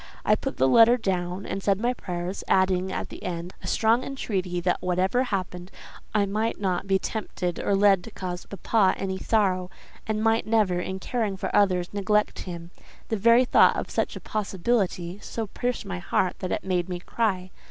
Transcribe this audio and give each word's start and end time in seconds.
I 0.25 0.33
put 0.35 0.57
the 0.57 0.67
letter 0.67 0.97
down 0.97 1.45
and 1.45 1.61
said 1.61 1.79
my 1.79 1.93
prayers, 1.93 2.43
adding, 2.47 2.91
at 2.91 3.09
the 3.09 3.21
end, 3.21 3.53
a 3.61 3.67
strong 3.67 4.03
entreaty 4.03 4.59
that 4.61 4.81
whatever 4.81 5.21
happened, 5.25 5.69
I 6.15 6.25
might 6.25 6.59
not 6.59 6.87
be 6.87 6.97
tempted 6.97 7.59
or 7.59 7.75
led 7.75 8.03
to 8.05 8.09
cause 8.09 8.47
papa 8.47 8.95
any 8.99 9.19
sorrow, 9.19 9.69
and 10.07 10.23
might 10.23 10.47
never, 10.47 10.79
in 10.79 10.97
caring 10.97 11.37
for 11.37 11.55
others, 11.55 11.93
neglect 11.93 12.39
him. 12.39 12.71
The 13.09 13.17
very 13.17 13.45
thought 13.45 13.75
of 13.75 13.91
such 13.91 14.15
a 14.15 14.19
possibility, 14.19 15.19
so 15.19 15.45
pierced 15.45 15.85
my 15.85 15.99
heart 15.99 16.39
that 16.39 16.51
it 16.51 16.63
made 16.63 16.89
me 16.89 16.97
cry. 16.99 17.51